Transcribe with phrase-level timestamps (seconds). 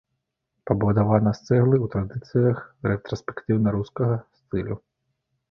[0.69, 2.57] Пабудавана з цэглы ў традыцыях
[2.89, 4.81] рэтраспектыўна-рускага стылю.